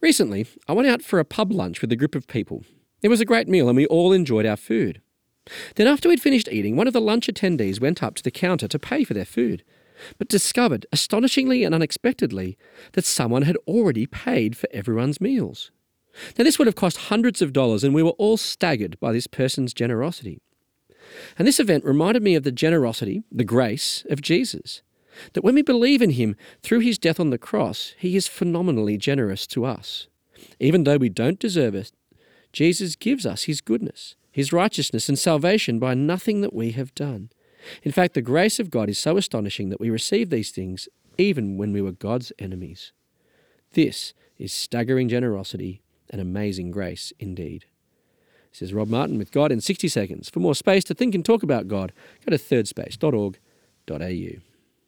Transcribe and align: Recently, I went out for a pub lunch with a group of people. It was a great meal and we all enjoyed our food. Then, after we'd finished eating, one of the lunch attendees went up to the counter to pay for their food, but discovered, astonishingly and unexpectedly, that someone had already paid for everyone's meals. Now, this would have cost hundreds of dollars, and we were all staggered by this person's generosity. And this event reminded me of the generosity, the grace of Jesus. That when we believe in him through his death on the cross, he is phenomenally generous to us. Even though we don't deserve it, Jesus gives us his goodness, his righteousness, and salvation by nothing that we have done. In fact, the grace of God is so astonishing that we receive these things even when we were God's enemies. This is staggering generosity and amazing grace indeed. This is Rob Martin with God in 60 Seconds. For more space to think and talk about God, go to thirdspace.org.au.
Recently, 0.00 0.46
I 0.68 0.72
went 0.72 0.88
out 0.88 1.02
for 1.02 1.18
a 1.18 1.24
pub 1.24 1.52
lunch 1.52 1.80
with 1.80 1.90
a 1.90 1.96
group 1.96 2.14
of 2.14 2.26
people. 2.26 2.64
It 3.02 3.08
was 3.08 3.20
a 3.20 3.24
great 3.24 3.48
meal 3.48 3.68
and 3.68 3.76
we 3.76 3.86
all 3.86 4.12
enjoyed 4.12 4.46
our 4.46 4.56
food. 4.56 5.00
Then, 5.76 5.86
after 5.86 6.08
we'd 6.08 6.20
finished 6.20 6.48
eating, 6.48 6.76
one 6.76 6.86
of 6.86 6.92
the 6.92 7.00
lunch 7.00 7.26
attendees 7.26 7.80
went 7.80 8.02
up 8.02 8.14
to 8.16 8.22
the 8.22 8.30
counter 8.30 8.68
to 8.68 8.78
pay 8.78 9.02
for 9.02 9.14
their 9.14 9.24
food, 9.24 9.64
but 10.18 10.28
discovered, 10.28 10.86
astonishingly 10.92 11.64
and 11.64 11.74
unexpectedly, 11.74 12.58
that 12.92 13.04
someone 13.04 13.42
had 13.42 13.56
already 13.66 14.06
paid 14.06 14.56
for 14.56 14.68
everyone's 14.72 15.20
meals. 15.20 15.70
Now, 16.36 16.44
this 16.44 16.58
would 16.58 16.66
have 16.66 16.74
cost 16.74 16.96
hundreds 17.08 17.40
of 17.40 17.52
dollars, 17.52 17.82
and 17.82 17.94
we 17.94 18.02
were 18.02 18.10
all 18.10 18.36
staggered 18.36 18.98
by 19.00 19.12
this 19.12 19.26
person's 19.26 19.72
generosity. 19.72 20.40
And 21.38 21.48
this 21.48 21.60
event 21.60 21.84
reminded 21.84 22.22
me 22.22 22.34
of 22.34 22.42
the 22.42 22.52
generosity, 22.52 23.22
the 23.32 23.44
grace 23.44 24.04
of 24.10 24.20
Jesus. 24.20 24.82
That 25.32 25.44
when 25.44 25.54
we 25.54 25.62
believe 25.62 26.02
in 26.02 26.10
him 26.10 26.36
through 26.62 26.80
his 26.80 26.98
death 26.98 27.20
on 27.20 27.30
the 27.30 27.38
cross, 27.38 27.94
he 27.98 28.16
is 28.16 28.28
phenomenally 28.28 28.96
generous 28.96 29.46
to 29.48 29.64
us. 29.64 30.08
Even 30.60 30.84
though 30.84 30.96
we 30.96 31.08
don't 31.08 31.38
deserve 31.38 31.74
it, 31.74 31.92
Jesus 32.52 32.96
gives 32.96 33.26
us 33.26 33.44
his 33.44 33.60
goodness, 33.60 34.14
his 34.30 34.52
righteousness, 34.52 35.08
and 35.08 35.18
salvation 35.18 35.78
by 35.78 35.94
nothing 35.94 36.40
that 36.40 36.54
we 36.54 36.72
have 36.72 36.94
done. 36.94 37.30
In 37.82 37.92
fact, 37.92 38.14
the 38.14 38.22
grace 38.22 38.58
of 38.58 38.70
God 38.70 38.88
is 38.88 38.98
so 38.98 39.16
astonishing 39.16 39.68
that 39.68 39.80
we 39.80 39.90
receive 39.90 40.30
these 40.30 40.50
things 40.50 40.88
even 41.18 41.56
when 41.56 41.72
we 41.72 41.82
were 41.82 41.92
God's 41.92 42.32
enemies. 42.38 42.92
This 43.72 44.14
is 44.38 44.52
staggering 44.52 45.08
generosity 45.08 45.82
and 46.10 46.20
amazing 46.20 46.70
grace 46.70 47.12
indeed. 47.18 47.66
This 48.52 48.62
is 48.62 48.72
Rob 48.72 48.88
Martin 48.88 49.18
with 49.18 49.32
God 49.32 49.52
in 49.52 49.60
60 49.60 49.88
Seconds. 49.88 50.30
For 50.30 50.40
more 50.40 50.54
space 50.54 50.84
to 50.84 50.94
think 50.94 51.14
and 51.14 51.24
talk 51.24 51.42
about 51.42 51.68
God, 51.68 51.92
go 52.24 52.34
to 52.34 52.42
thirdspace.org.au. 52.42 54.47